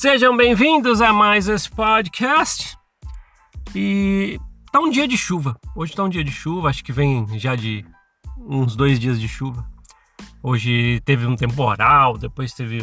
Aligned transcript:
Sejam 0.00 0.36
bem-vindos 0.36 1.02
a 1.02 1.12
mais 1.12 1.48
esse 1.48 1.68
podcast. 1.68 2.78
E 3.74 4.38
tá 4.70 4.78
um 4.78 4.90
dia 4.90 5.08
de 5.08 5.18
chuva. 5.18 5.58
Hoje 5.74 5.92
tá 5.92 6.04
um 6.04 6.08
dia 6.08 6.22
de 6.22 6.30
chuva, 6.30 6.68
acho 6.68 6.84
que 6.84 6.92
vem 6.92 7.26
já 7.36 7.56
de 7.56 7.84
uns 8.38 8.76
dois 8.76 9.00
dias 9.00 9.20
de 9.20 9.26
chuva. 9.26 9.68
Hoje 10.40 11.00
teve 11.04 11.26
um 11.26 11.34
temporal, 11.34 12.16
depois 12.16 12.52
teve 12.52 12.78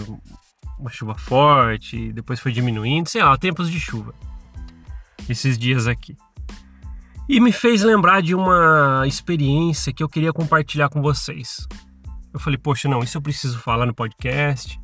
uma 0.78 0.90
chuva 0.90 1.16
forte, 1.16 2.12
depois 2.12 2.42
foi 2.42 2.52
diminuindo, 2.52 3.08
sei 3.08 3.24
lá, 3.24 3.38
tempos 3.38 3.72
de 3.72 3.80
chuva. 3.80 4.14
Esses 5.30 5.58
dias 5.58 5.88
aqui. 5.88 6.18
E 7.30 7.40
me 7.40 7.54
fez 7.54 7.82
lembrar 7.82 8.22
de 8.22 8.36
uma 8.36 9.04
experiência 9.08 9.94
que 9.94 10.04
eu 10.04 10.10
queria 10.10 10.34
compartilhar 10.34 10.90
com 10.90 11.02
vocês. 11.02 11.66
Eu 12.34 12.42
falei, 12.42 12.58
poxa, 12.58 12.90
não, 12.90 13.00
isso 13.00 13.18
eu 13.18 13.22
preciso 13.22 13.58
falar 13.60 13.86
no 13.86 13.94
podcast 13.94 14.78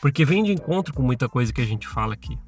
porque 0.00 0.24
vem 0.24 0.42
de 0.42 0.52
encontro 0.52 0.94
com 0.94 1.02
muita 1.02 1.28
coisa 1.28 1.52
que 1.52 1.60
a 1.60 1.66
gente 1.66 1.86
fala 1.86 2.14
aqui. 2.14 2.38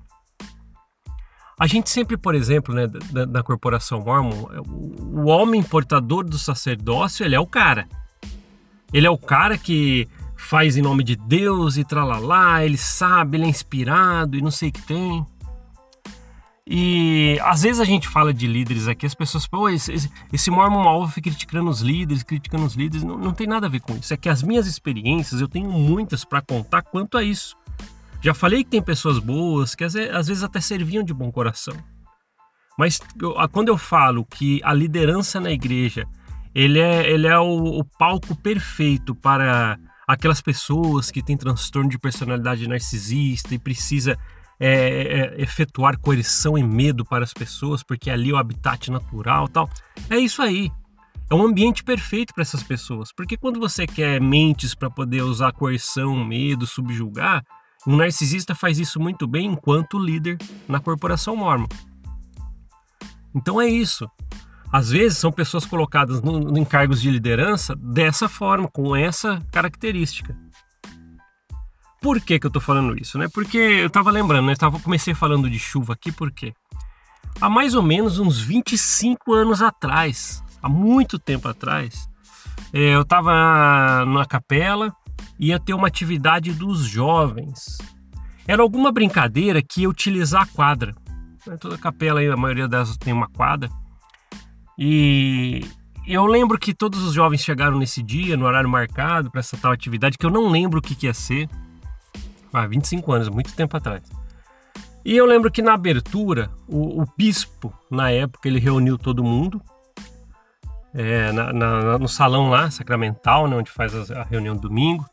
A 1.58 1.66
gente 1.66 1.90
sempre, 1.90 2.16
por 2.16 2.34
exemplo, 2.34 2.74
né, 2.74 2.86
da, 2.86 3.24
da 3.24 3.42
corporação 3.42 4.00
Mormon, 4.00 4.48
o, 4.66 5.20
o 5.20 5.26
homem 5.26 5.62
portador 5.62 6.24
do 6.24 6.38
sacerdócio, 6.38 7.24
ele 7.24 7.34
é 7.34 7.40
o 7.40 7.46
cara. 7.46 7.86
Ele 8.92 9.06
é 9.06 9.10
o 9.10 9.18
cara 9.18 9.56
que 9.56 10.08
faz 10.36 10.76
em 10.76 10.82
nome 10.82 11.04
de 11.04 11.14
Deus 11.14 11.76
e 11.76 11.84
tralalá, 11.84 12.64
ele 12.64 12.76
sabe, 12.76 13.36
ele 13.36 13.44
é 13.44 13.48
inspirado 13.48 14.36
e 14.36 14.42
não 14.42 14.50
sei 14.50 14.70
o 14.70 14.72
que 14.72 14.82
tem. 14.82 15.24
E 16.74 17.38
às 17.42 17.60
vezes 17.60 17.82
a 17.82 17.84
gente 17.84 18.08
fala 18.08 18.32
de 18.32 18.46
líderes 18.46 18.88
aqui, 18.88 19.04
as 19.04 19.14
pessoas 19.14 19.44
falam, 19.44 19.68
esse, 19.68 20.10
esse 20.32 20.50
Mormon 20.50 20.82
Malva 20.82 21.12
fica 21.12 21.28
criticando 21.28 21.68
os 21.68 21.82
líderes, 21.82 22.22
criticando 22.22 22.64
os 22.64 22.72
líderes. 22.72 23.04
Não, 23.04 23.18
não 23.18 23.34
tem 23.34 23.46
nada 23.46 23.66
a 23.66 23.68
ver 23.68 23.80
com 23.80 23.94
isso. 23.94 24.14
É 24.14 24.16
que 24.16 24.26
as 24.26 24.42
minhas 24.42 24.66
experiências, 24.66 25.42
eu 25.42 25.48
tenho 25.48 25.70
muitas 25.70 26.24
para 26.24 26.40
contar 26.40 26.80
quanto 26.80 27.18
a 27.18 27.22
isso. 27.22 27.54
Já 28.22 28.32
falei 28.32 28.64
que 28.64 28.70
tem 28.70 28.80
pessoas 28.80 29.18
boas, 29.18 29.74
que 29.74 29.84
às 29.84 29.92
vezes 29.92 30.42
até 30.42 30.62
serviam 30.62 31.04
de 31.04 31.12
bom 31.12 31.30
coração. 31.30 31.76
Mas 32.78 32.98
eu, 33.20 33.34
quando 33.52 33.68
eu 33.68 33.76
falo 33.76 34.24
que 34.24 34.58
a 34.64 34.72
liderança 34.72 35.38
na 35.38 35.50
igreja, 35.50 36.06
ele 36.54 36.78
é, 36.78 37.06
ele 37.06 37.26
é 37.26 37.38
o, 37.38 37.80
o 37.80 37.84
palco 37.84 38.34
perfeito 38.34 39.14
para 39.14 39.78
aquelas 40.08 40.40
pessoas 40.40 41.10
que 41.10 41.22
têm 41.22 41.36
transtorno 41.36 41.90
de 41.90 41.98
personalidade 41.98 42.66
narcisista 42.66 43.54
e 43.54 43.58
precisa 43.58 44.16
é, 44.64 45.34
é, 45.38 45.42
efetuar 45.42 45.98
coerção 45.98 46.56
e 46.56 46.62
medo 46.62 47.04
para 47.04 47.24
as 47.24 47.32
pessoas, 47.32 47.82
porque 47.82 48.08
ali 48.08 48.30
é 48.30 48.32
o 48.32 48.36
habitat 48.36 48.92
natural 48.92 49.48
tal. 49.48 49.68
É 50.08 50.16
isso 50.16 50.40
aí. 50.40 50.70
É 51.28 51.34
um 51.34 51.44
ambiente 51.44 51.82
perfeito 51.82 52.32
para 52.32 52.42
essas 52.42 52.62
pessoas. 52.62 53.10
Porque 53.12 53.36
quando 53.36 53.58
você 53.58 53.88
quer 53.88 54.20
mentes 54.20 54.72
para 54.72 54.88
poder 54.88 55.22
usar 55.22 55.50
coerção, 55.52 56.24
medo, 56.24 56.64
subjugar, 56.64 57.42
um 57.84 57.96
narcisista 57.96 58.54
faz 58.54 58.78
isso 58.78 59.00
muito 59.00 59.26
bem 59.26 59.46
enquanto 59.46 59.98
líder 59.98 60.38
na 60.68 60.78
corporação 60.78 61.34
mormon. 61.34 61.66
Então 63.34 63.60
é 63.60 63.66
isso. 63.66 64.08
Às 64.70 64.90
vezes 64.90 65.18
são 65.18 65.32
pessoas 65.32 65.66
colocadas 65.66 66.22
no, 66.22 66.56
em 66.56 66.64
cargos 66.64 67.02
de 67.02 67.10
liderança 67.10 67.74
dessa 67.74 68.28
forma, 68.28 68.68
com 68.68 68.94
essa 68.94 69.40
característica. 69.50 70.38
Por 72.02 72.20
que, 72.20 72.40
que 72.40 72.46
eu 72.46 72.50
tô 72.50 72.60
falando 72.60 73.00
isso, 73.00 73.16
né? 73.16 73.28
Porque 73.32 73.56
eu 73.56 73.88
tava 73.88 74.10
lembrando, 74.10 74.46
né? 74.46 74.54
Eu 74.60 74.80
comecei 74.80 75.14
falando 75.14 75.48
de 75.48 75.56
chuva 75.56 75.92
aqui, 75.92 76.10
por 76.10 76.32
quê? 76.32 76.52
Há 77.40 77.48
mais 77.48 77.76
ou 77.76 77.82
menos 77.82 78.18
uns 78.18 78.40
25 78.40 79.32
anos 79.32 79.62
atrás, 79.62 80.42
há 80.60 80.68
muito 80.68 81.16
tempo 81.16 81.48
atrás, 81.48 82.08
é, 82.72 82.96
eu 82.96 83.04
tava 83.04 84.04
na 84.04 84.26
capela, 84.26 84.92
ia 85.38 85.60
ter 85.60 85.74
uma 85.74 85.86
atividade 85.86 86.52
dos 86.52 86.80
jovens. 86.80 87.78
Era 88.48 88.62
alguma 88.62 88.90
brincadeira 88.90 89.62
que 89.62 89.82
ia 89.82 89.88
utilizar 89.88 90.42
a 90.42 90.46
quadra. 90.46 90.92
Né? 91.46 91.56
Toda 91.56 91.78
capela 91.78 92.18
aí, 92.18 92.28
a 92.28 92.36
maioria 92.36 92.66
delas 92.66 92.96
tem 92.96 93.12
uma 93.12 93.28
quadra. 93.28 93.70
E 94.76 95.64
eu 96.04 96.26
lembro 96.26 96.58
que 96.58 96.74
todos 96.74 97.00
os 97.04 97.14
jovens 97.14 97.44
chegaram 97.44 97.78
nesse 97.78 98.02
dia, 98.02 98.36
no 98.36 98.44
horário 98.44 98.68
marcado, 98.68 99.30
para 99.30 99.38
essa 99.38 99.56
tal 99.56 99.70
atividade, 99.70 100.18
que 100.18 100.26
eu 100.26 100.30
não 100.30 100.48
lembro 100.48 100.80
o 100.80 100.82
que, 100.82 100.96
que 100.96 101.06
ia 101.06 101.14
ser 101.14 101.48
ah, 102.52 102.66
25 102.66 103.12
anos, 103.12 103.28
muito 103.28 103.52
tempo 103.54 103.76
atrás. 103.76 104.02
E 105.04 105.16
eu 105.16 105.26
lembro 105.26 105.50
que 105.50 105.62
na 105.62 105.74
abertura, 105.74 106.50
o, 106.68 107.02
o 107.02 107.06
bispo, 107.16 107.72
na 107.90 108.10
época, 108.10 108.48
ele 108.48 108.60
reuniu 108.60 108.96
todo 108.96 109.24
mundo 109.24 109.60
é, 110.94 111.32
na, 111.32 111.52
na, 111.52 111.98
no 111.98 112.08
salão 112.08 112.50
lá, 112.50 112.70
sacramental, 112.70 113.48
né, 113.48 113.56
onde 113.56 113.70
faz 113.70 114.10
a 114.10 114.22
reunião 114.22 114.56
domingo. 114.56 115.04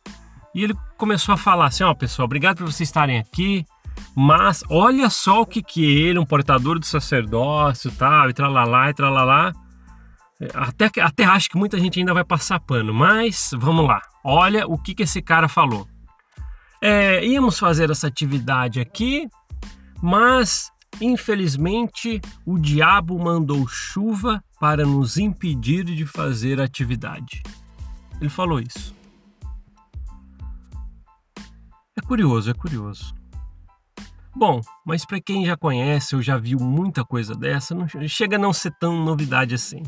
E 0.53 0.63
ele 0.63 0.75
começou 0.97 1.33
a 1.33 1.37
falar 1.37 1.67
assim: 1.67 1.83
ó, 1.83 1.93
pessoal, 1.93 2.25
obrigado 2.25 2.57
por 2.57 2.65
vocês 2.65 2.87
estarem 2.87 3.17
aqui, 3.17 3.65
mas 4.15 4.63
olha 4.69 5.09
só 5.09 5.41
o 5.41 5.45
que 5.45 5.63
que 5.63 5.83
ele, 5.85 6.19
um 6.19 6.25
portador 6.25 6.79
do 6.79 6.85
sacerdócio 6.85 7.91
tal, 7.91 8.29
e 8.29 8.33
tralalá, 8.33 8.89
e 8.89 8.93
tralalá. 8.93 9.53
Até, 10.53 10.89
até 11.01 11.25
acho 11.25 11.49
que 11.49 11.57
muita 11.57 11.77
gente 11.77 11.99
ainda 11.99 12.13
vai 12.13 12.23
passar 12.23 12.59
pano, 12.61 12.93
mas 12.93 13.51
vamos 13.57 13.85
lá. 13.85 14.01
Olha 14.23 14.65
o 14.67 14.77
que 14.77 14.95
que 14.95 15.03
esse 15.03 15.21
cara 15.21 15.49
falou. 15.49 15.85
É, 16.81 17.25
íamos 17.25 17.59
fazer 17.59 17.89
essa 17.89 18.07
atividade 18.07 18.79
aqui, 18.79 19.27
mas 20.01 20.71
infelizmente 21.01 22.21
o 22.45 22.57
diabo 22.57 23.19
mandou 23.19 23.67
chuva 23.67 24.41
para 24.59 24.85
nos 24.85 25.17
impedir 25.17 25.83
de 25.83 26.05
fazer 26.05 26.59
a 26.59 26.63
atividade. 26.63 27.43
Ele 28.19 28.29
falou 28.29 28.59
isso. 28.61 28.95
É 31.97 32.01
curioso, 32.01 32.49
é 32.49 32.53
curioso. 32.53 33.13
Bom, 34.33 34.61
mas 34.85 35.05
para 35.05 35.19
quem 35.19 35.45
já 35.45 35.57
conhece 35.57 36.15
ou 36.15 36.21
já 36.21 36.37
viu 36.37 36.59
muita 36.59 37.03
coisa 37.03 37.35
dessa, 37.35 37.75
não 37.75 37.87
chega 38.07 38.37
a 38.37 38.39
não 38.39 38.53
ser 38.53 38.71
tão 38.79 39.03
novidade 39.03 39.53
assim. 39.53 39.83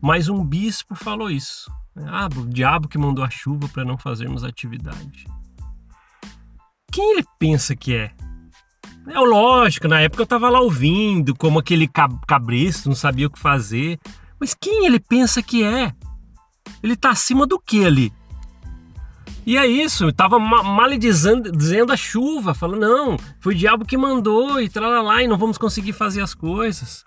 Mas 0.00 0.30
um 0.30 0.42
bispo 0.42 0.94
falou 0.94 1.30
isso. 1.30 1.70
Ah, 2.06 2.26
o 2.34 2.46
diabo 2.46 2.88
que 2.88 2.96
mandou 2.96 3.22
a 3.22 3.28
chuva 3.28 3.68
para 3.68 3.84
não 3.84 3.98
fazermos 3.98 4.44
atividade 4.44 5.26
quem 6.90 7.12
ele 7.12 7.24
pensa 7.38 7.74
que 7.76 7.94
é? 7.94 8.10
É 9.06 9.18
lógico, 9.18 9.88
na 9.88 10.00
época 10.00 10.22
eu 10.22 10.26
tava 10.26 10.48
lá 10.48 10.60
ouvindo, 10.60 11.34
como 11.34 11.58
aquele 11.58 11.88
cabresto, 12.26 12.88
não 12.88 12.96
sabia 12.96 13.26
o 13.26 13.30
que 13.30 13.38
fazer. 13.38 13.98
Mas 14.38 14.54
quem 14.54 14.86
ele 14.86 15.00
pensa 15.00 15.42
que 15.42 15.64
é? 15.64 15.92
Ele 16.82 16.96
tá 16.96 17.10
acima 17.10 17.46
do 17.46 17.58
que 17.58 17.84
ali? 17.84 18.12
E 19.44 19.56
é 19.56 19.66
isso, 19.66 20.12
tava 20.12 20.38
maledizendo 20.38 21.50
dizendo 21.50 21.92
a 21.92 21.96
chuva, 21.96 22.54
falando, 22.54 22.80
não, 22.80 23.16
foi 23.40 23.54
o 23.54 23.56
diabo 23.56 23.84
que 23.84 23.96
mandou 23.96 24.60
e 24.60 24.70
lá 24.78 25.22
e 25.22 25.26
não 25.26 25.38
vamos 25.38 25.58
conseguir 25.58 25.92
fazer 25.92 26.20
as 26.20 26.34
coisas. 26.34 27.04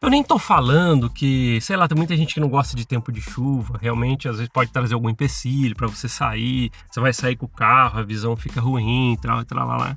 Eu 0.00 0.10
nem 0.10 0.22
tô 0.22 0.38
falando 0.38 1.08
que, 1.08 1.58
sei 1.60 1.76
lá, 1.76 1.88
tem 1.88 1.96
muita 1.96 2.16
gente 2.16 2.34
que 2.34 2.40
não 2.40 2.48
gosta 2.48 2.76
de 2.76 2.86
tempo 2.86 3.10
de 3.10 3.20
chuva. 3.20 3.78
Realmente, 3.80 4.28
às 4.28 4.36
vezes 4.36 4.52
pode 4.52 4.70
trazer 4.70 4.94
algum 4.94 5.08
empecilho 5.08 5.74
para 5.74 5.86
você 5.86 6.08
sair. 6.08 6.70
Você 6.90 7.00
vai 7.00 7.12
sair 7.12 7.36
com 7.36 7.46
o 7.46 7.48
carro, 7.48 7.98
a 7.98 8.02
visão 8.02 8.36
fica 8.36 8.60
ruim, 8.60 9.16
tal, 9.20 9.44
tal, 9.44 9.66
lá, 9.66 9.76
lá. 9.76 9.96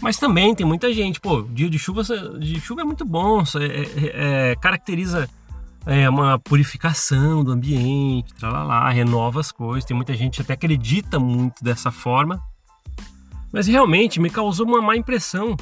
Mas 0.00 0.16
também 0.16 0.54
tem 0.54 0.66
muita 0.66 0.92
gente, 0.94 1.20
pô, 1.20 1.42
dia 1.42 1.68
de 1.68 1.78
chuva, 1.78 2.02
de 2.38 2.58
chuva 2.60 2.80
é 2.80 2.84
muito 2.84 3.04
bom, 3.04 3.42
é, 3.42 3.64
é, 3.64 4.50
é, 4.52 4.56
caracteriza 4.56 5.28
é, 5.84 6.08
uma 6.08 6.38
purificação 6.38 7.44
do 7.44 7.52
ambiente, 7.52 8.32
lá, 8.40 8.88
renova 8.88 9.40
as 9.40 9.52
coisas. 9.52 9.84
Tem 9.84 9.96
muita 9.96 10.14
gente 10.14 10.36
que 10.36 10.42
até 10.42 10.54
acredita 10.54 11.18
muito 11.18 11.62
dessa 11.62 11.90
forma. 11.90 12.40
Mas 13.52 13.66
realmente 13.66 14.20
me 14.20 14.30
causou 14.30 14.66
uma 14.66 14.80
má 14.80 14.96
impressão 14.96 15.56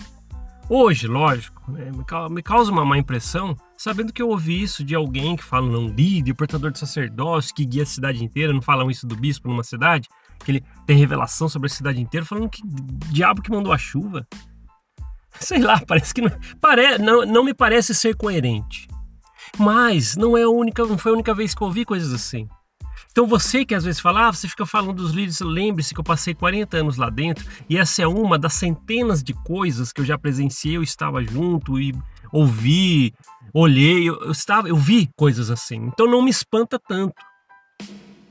Hoje, 0.70 1.06
lógico, 1.06 1.62
né, 1.70 1.90
me 2.30 2.42
causa 2.42 2.70
uma 2.70 2.84
má 2.84 2.98
impressão 2.98 3.56
sabendo 3.74 4.12
que 4.12 4.20
eu 4.20 4.28
ouvi 4.28 4.62
isso 4.62 4.84
de 4.84 4.94
alguém 4.94 5.34
que 5.34 5.42
fala 5.42 5.66
não 5.66 5.86
líder, 5.86 6.34
portador 6.34 6.70
de 6.70 6.78
sacerdócio, 6.78 7.54
que 7.54 7.64
guia 7.64 7.84
a 7.84 7.86
cidade 7.86 8.22
inteira, 8.22 8.52
não 8.52 8.60
falam 8.60 8.90
isso 8.90 9.06
do 9.06 9.16
bispo 9.16 9.48
numa 9.48 9.64
cidade, 9.64 10.08
que 10.44 10.50
ele 10.50 10.64
tem 10.84 10.98
revelação 10.98 11.48
sobre 11.48 11.66
a 11.66 11.70
cidade 11.70 12.00
inteira, 12.00 12.26
falando 12.26 12.50
que 12.50 12.60
diabo 13.10 13.40
que 13.40 13.50
mandou 13.50 13.72
a 13.72 13.78
chuva. 13.78 14.26
Sei 15.40 15.58
lá, 15.58 15.80
parece 15.86 16.12
que 16.12 16.20
não, 16.20 16.30
pare, 16.60 16.98
não, 16.98 17.24
não 17.24 17.44
me 17.44 17.54
parece 17.54 17.94
ser 17.94 18.14
coerente. 18.14 18.88
Mas 19.56 20.16
não 20.16 20.36
é 20.36 20.42
a 20.42 20.50
única, 20.50 20.84
não 20.84 20.98
foi 20.98 21.12
a 21.12 21.14
única 21.14 21.32
vez 21.32 21.54
que 21.54 21.62
eu 21.62 21.68
ouvi 21.68 21.84
coisas 21.84 22.12
assim. 22.12 22.46
Então 23.10 23.26
você 23.26 23.64
que 23.64 23.74
às 23.74 23.84
vezes 23.84 24.00
fala, 24.00 24.28
ah, 24.28 24.32
você 24.32 24.46
fica 24.48 24.64
falando 24.64 24.94
dos 24.94 25.12
líderes, 25.12 25.40
lembre-se 25.40 25.92
que 25.92 26.00
eu 26.00 26.04
passei 26.04 26.34
40 26.34 26.76
anos 26.76 26.96
lá 26.96 27.10
dentro 27.10 27.44
e 27.68 27.76
essa 27.76 28.02
é 28.02 28.06
uma 28.06 28.38
das 28.38 28.54
centenas 28.54 29.22
de 29.22 29.32
coisas 29.32 29.92
que 29.92 30.00
eu 30.00 30.04
já 30.04 30.16
presenciei, 30.16 30.76
eu 30.76 30.82
estava 30.82 31.22
junto 31.24 31.80
e 31.80 31.94
ouvi, 32.32 33.12
olhei, 33.52 34.08
eu, 34.08 34.20
eu 34.22 34.30
estava, 34.30 34.68
eu 34.68 34.76
vi 34.76 35.08
coisas 35.16 35.50
assim. 35.50 35.76
Então 35.76 36.06
não 36.06 36.22
me 36.22 36.30
espanta 36.30 36.78
tanto. 36.78 37.14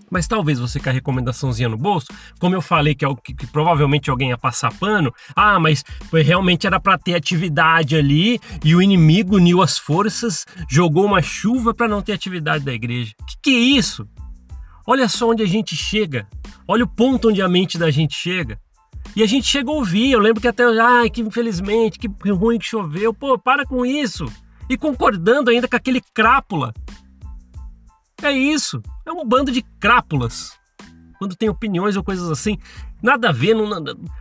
Mas 0.10 0.28
talvez 0.28 0.60
você 0.60 0.80
com 0.80 0.90
a 0.90 0.92
recomendaçãozinha 0.92 1.68
no 1.68 1.78
bolso, 1.78 2.08
como 2.40 2.56
eu 2.56 2.62
falei 2.62 2.96
que, 2.96 3.06
é 3.06 3.10
que, 3.16 3.34
que 3.34 3.48
provavelmente 3.48 4.10
alguém 4.10 4.30
ia 4.30 4.38
passar 4.38 4.74
pano, 4.74 5.14
ah, 5.36 5.60
mas 5.60 5.84
realmente 6.14 6.66
era 6.66 6.80
para 6.80 6.98
ter 6.98 7.16
atividade 7.16 7.96
ali 7.96 8.40
e 8.64 8.74
o 8.74 8.82
inimigo 8.82 9.36
uniu 9.36 9.62
as 9.62 9.78
forças, 9.78 10.46
jogou 10.70 11.06
uma 11.06 11.22
chuva 11.22 11.74
para 11.74 11.88
não 11.88 12.02
ter 12.02 12.14
atividade 12.14 12.64
da 12.64 12.74
igreja. 12.74 13.14
Que 13.28 13.36
que 13.42 13.50
é 13.50 13.60
isso? 13.60 14.08
Olha 14.90 15.10
só 15.10 15.30
onde 15.30 15.44
a 15.44 15.46
gente 15.46 15.76
chega. 15.76 16.26
Olha 16.66 16.86
o 16.86 16.88
ponto 16.88 17.28
onde 17.28 17.42
a 17.42 17.50
mente 17.50 17.78
da 17.78 17.92
gente 17.92 18.16
chega. 18.16 18.58
E 19.14 19.22
a 19.22 19.28
gente 19.28 19.46
chegou 19.46 19.76
a 19.76 19.80
ouvir, 19.80 20.12
eu 20.12 20.20
lembro 20.20 20.40
que 20.40 20.48
até, 20.48 20.64
ai, 20.80 21.10
que 21.10 21.20
infelizmente, 21.20 22.00
que 22.00 22.08
ruim 22.32 22.58
que 22.58 22.66
choveu. 22.66 23.14
Pô, 23.14 23.38
para 23.38 23.66
com 23.66 23.86
isso. 23.86 24.26
E 24.70 24.78
concordando 24.78 25.50
ainda 25.50 25.68
com 25.68 25.76
aquele 25.76 26.00
crápula. 26.14 26.74
É 28.22 28.32
isso. 28.32 28.82
É 29.06 29.12
um 29.12 29.26
bando 29.26 29.52
de 29.52 29.62
crápulas. 29.78 30.58
Quando 31.20 31.36
tem 31.36 31.50
opiniões 31.50 31.98
ou 31.98 32.04
coisas 32.04 32.30
assim, 32.32 32.58
nada 33.02 33.30
a 33.30 33.34
ver, 33.34 33.56
não, 33.56 33.70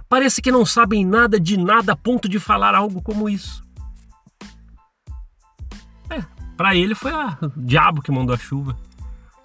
parece 0.08 0.42
que 0.42 0.50
não 0.50 0.66
sabem 0.66 1.04
nada 1.04 1.38
de 1.38 1.56
nada 1.56 1.92
a 1.92 1.96
ponto 1.96 2.28
de 2.28 2.40
falar 2.40 2.74
algo 2.74 3.00
como 3.02 3.28
isso. 3.28 3.62
É, 6.10 6.24
para 6.56 6.74
ele 6.74 6.94
foi 6.94 7.12
o 7.12 7.52
diabo 7.56 8.02
que 8.02 8.10
mandou 8.10 8.34
a 8.34 8.38
chuva. 8.38 8.76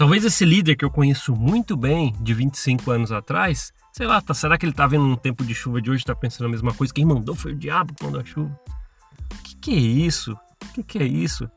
Talvez 0.01 0.25
esse 0.25 0.43
líder 0.43 0.75
que 0.75 0.83
eu 0.83 0.89
conheço 0.89 1.35
muito 1.35 1.77
bem, 1.77 2.15
de 2.21 2.33
25 2.33 2.89
anos 2.89 3.11
atrás, 3.11 3.71
sei 3.93 4.07
lá, 4.07 4.19
tá, 4.19 4.33
será 4.33 4.57
que 4.57 4.65
ele 4.65 4.73
tá 4.73 4.87
vendo 4.87 5.05
um 5.05 5.15
tempo 5.15 5.45
de 5.45 5.53
chuva 5.53 5.79
de 5.79 5.91
hoje 5.91 6.03
tá 6.03 6.15
pensando 6.15 6.47
a 6.47 6.49
mesma 6.49 6.73
coisa? 6.73 6.91
Quem 6.91 7.05
mandou 7.05 7.35
foi 7.35 7.51
o 7.51 7.55
diabo 7.55 7.93
que 7.93 8.03
mandou 8.03 8.19
a 8.19 8.25
chuva. 8.25 8.59
Que 9.43 9.55
que 9.57 9.71
é 9.75 9.79
isso? 9.79 10.35
Que 10.73 10.81
que 10.81 10.97
é 10.97 11.03
isso? 11.03 11.47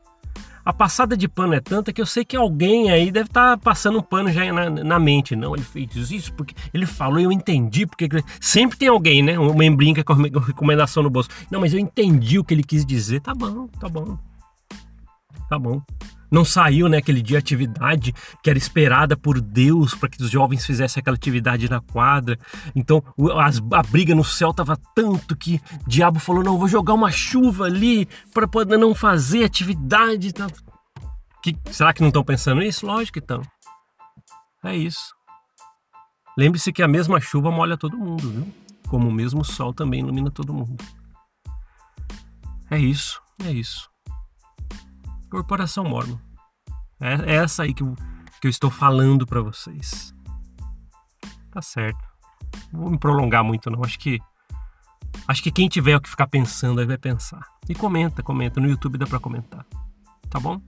A 0.63 0.71
passada 0.71 1.17
de 1.17 1.27
pano 1.27 1.55
é 1.55 1.59
tanta 1.59 1.91
que 1.91 1.99
eu 1.99 2.05
sei 2.05 2.23
que 2.23 2.37
alguém 2.37 2.91
aí 2.91 3.11
deve 3.11 3.29
estar 3.29 3.57
tá 3.57 3.57
passando 3.57 3.97
um 3.97 4.03
pano 4.03 4.31
já 4.31 4.53
na, 4.53 4.69
na, 4.69 4.99
mente. 4.99 5.35
Não, 5.35 5.55
ele 5.55 5.63
fez 5.63 6.11
isso 6.11 6.31
porque 6.33 6.53
ele 6.71 6.85
falou 6.85 7.19
e 7.19 7.23
eu 7.23 7.31
entendi. 7.31 7.87
Porque 7.87 8.07
sempre 8.39 8.77
tem 8.77 8.89
alguém, 8.89 9.23
né? 9.23 9.39
Um 9.39 9.55
membrinho 9.55 10.05
com 10.05 10.13
a 10.13 10.45
recomendação 10.45 11.01
no 11.01 11.09
bolso. 11.09 11.29
Não, 11.49 11.59
mas 11.59 11.73
eu 11.73 11.79
entendi 11.79 12.37
o 12.37 12.43
que 12.43 12.53
ele 12.53 12.63
quis 12.63 12.85
dizer. 12.85 13.21
Tá 13.21 13.33
bom, 13.33 13.67
tá 13.79 13.89
bom. 13.89 14.19
Tá 15.49 15.57
bom. 15.57 15.81
Não 16.29 16.43
saiu, 16.43 16.89
né, 16.89 16.97
aquele 16.97 17.21
dia 17.21 17.39
atividade 17.39 18.13
que 18.43 18.49
era 18.49 18.57
esperada 18.57 19.15
por 19.15 19.39
Deus 19.39 19.93
para 19.93 20.09
que 20.09 20.21
os 20.21 20.29
jovens 20.29 20.65
fizessem 20.65 21.01
aquela 21.01 21.15
atividade 21.15 21.69
na 21.69 21.79
quadra. 21.79 22.37
Então 22.75 23.03
a, 23.33 23.79
a 23.79 23.83
briga 23.83 24.15
no 24.15 24.23
céu 24.23 24.53
tava 24.53 24.77
tanto 24.95 25.35
que 25.35 25.61
o 25.85 25.89
diabo 25.89 26.19
falou: 26.19 26.43
não, 26.43 26.57
vou 26.57 26.67
jogar 26.67 26.93
uma 26.93 27.11
chuva 27.11 27.65
ali 27.65 28.07
para 28.33 28.47
poder 28.47 28.77
não 28.77 28.93
fazer 28.95 29.43
atividade. 29.43 30.33
Que, 31.41 31.55
será 31.71 31.93
que 31.93 32.01
não 32.01 32.07
estão 32.09 32.23
pensando 32.23 32.61
isso? 32.61 32.85
Lógico 32.85 33.13
que 33.13 33.19
estão. 33.19 33.41
É 34.63 34.75
isso. 34.75 35.13
Lembre-se 36.37 36.73
que 36.73 36.81
a 36.81 36.87
mesma 36.87 37.21
chuva 37.21 37.51
molha 37.51 37.77
todo 37.77 37.97
mundo, 37.97 38.29
viu? 38.29 38.53
Como 38.89 39.07
o 39.07 39.11
mesmo 39.11 39.45
sol 39.45 39.73
também 39.73 40.01
ilumina 40.01 40.29
todo 40.29 40.53
mundo. 40.53 40.83
É 42.69 42.79
isso, 42.79 43.21
é 43.45 43.51
isso. 43.51 43.89
Corporação 45.35 45.83
Mormon. 45.83 46.17
É, 46.97 47.33
é 47.33 47.35
essa 47.35 47.63
aí 47.63 47.73
que 47.73 47.83
eu, 47.83 47.93
que 48.39 48.47
eu 48.47 48.49
estou 48.49 48.71
falando 48.71 49.27
para 49.27 49.41
vocês. 49.41 50.15
Tá 51.51 51.61
certo. 51.61 51.99
Não 52.71 52.79
vou 52.79 52.89
me 52.89 52.97
prolongar 52.97 53.43
muito 53.43 53.69
não. 53.69 53.83
Acho 53.83 53.99
que 53.99 54.17
acho 55.27 55.43
que 55.43 55.51
quem 55.51 55.67
tiver 55.67 55.97
o 55.97 55.99
que 55.99 56.09
ficar 56.09 56.27
pensando 56.27 56.79
aí 56.79 56.85
vai 56.85 56.97
pensar. 56.97 57.45
E 57.67 57.75
comenta, 57.75 58.23
comenta 58.23 58.61
no 58.61 58.69
YouTube 58.69 58.97
dá 58.97 59.05
para 59.05 59.19
comentar. 59.19 59.65
Tá 60.29 60.39
bom? 60.39 60.61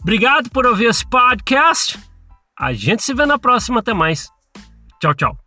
Obrigado 0.00 0.48
por 0.50 0.64
ouvir 0.64 0.84
esse 0.84 1.04
podcast. 1.04 1.98
A 2.56 2.72
gente 2.72 3.02
se 3.02 3.12
vê 3.12 3.26
na 3.26 3.36
próxima. 3.36 3.80
Até 3.80 3.92
mais. 3.92 4.30
Tchau, 5.00 5.12
tchau. 5.12 5.41